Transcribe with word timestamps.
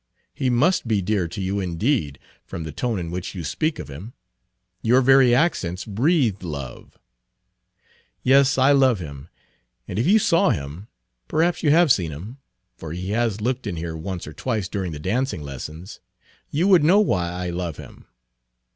"He 0.33 0.49
must 0.49 0.87
be 0.87 0.99
dear 0.99 1.27
to 1.27 1.39
you 1.39 1.59
indeed, 1.59 2.17
from 2.43 2.63
the 2.63 2.71
tone 2.71 2.97
in 2.97 3.11
which 3.11 3.35
you 3.35 3.43
speak 3.43 3.77
of 3.77 3.87
him. 3.87 4.13
Your 4.81 4.99
very 4.99 5.35
accents 5.35 5.85
breathe 5.85 6.41
love." 6.41 6.97
"Yes, 8.23 8.57
I 8.57 8.71
love 8.71 8.97
him, 8.97 9.29
and 9.87 9.99
if 9.99 10.07
you 10.07 10.17
saw 10.17 10.49
him 10.49 10.87
perhaps 11.27 11.61
you 11.61 11.69
have 11.69 11.91
seen 11.91 12.09
him, 12.09 12.39
for 12.75 12.93
he 12.93 13.11
has 13.11 13.41
looked 13.41 13.61
Page 13.61 13.73
44 13.73 13.77
in 13.77 13.93
here 13.93 13.95
once 13.95 14.25
or 14.25 14.33
twice 14.33 14.67
during 14.67 14.91
the 14.91 14.97
dancing 14.97 15.43
lessons 15.43 15.99
you 16.49 16.67
would 16.67 16.83
know 16.83 16.99
why 16.99 17.27
I 17.29 17.51
love 17.51 17.77
him. 17.77 18.07